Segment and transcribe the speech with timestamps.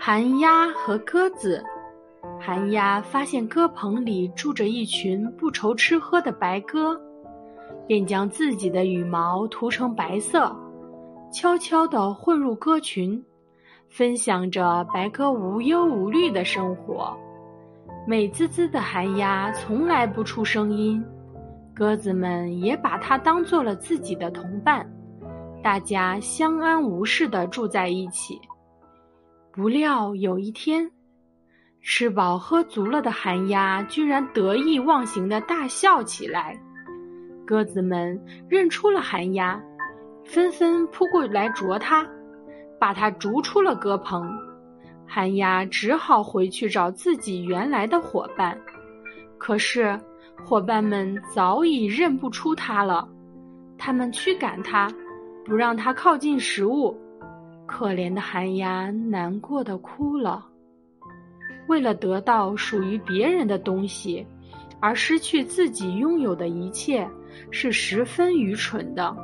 [0.00, 1.60] 寒鸦和鸽子。
[2.38, 6.98] 寒鸦发现鸽棚里住着一群不愁吃喝的白鸽，
[7.84, 10.54] 便将自己的羽毛涂成白色，
[11.32, 13.20] 悄悄地混入鸽群，
[13.88, 17.12] 分享着白鸽无忧无虑的生活。
[18.06, 21.04] 美滋滋的寒鸦从来不出声音，
[21.74, 24.88] 鸽子们也把它当做了自己的同伴，
[25.60, 28.40] 大家相安无事地住在一起。
[29.58, 30.88] 不料有一天，
[31.82, 36.56] 吃饱喝足了的寒鸦居然得意忘形的大笑起来。
[37.44, 39.60] 鸽子们认出了寒鸦，
[40.24, 42.06] 纷纷扑过来啄它，
[42.78, 44.32] 把它逐出了鸽棚。
[45.04, 48.56] 寒鸦只好回去找自己原来的伙伴，
[49.38, 49.98] 可是
[50.44, 53.08] 伙伴们早已认不出它了，
[53.76, 54.88] 他们驱赶它，
[55.44, 56.96] 不让它靠近食物。
[57.68, 60.44] 可怜的寒鸦难过的哭了。
[61.68, 64.26] 为了得到属于别人的东西，
[64.80, 67.06] 而失去自己拥有的一切，
[67.50, 69.14] 是十分愚蠢的。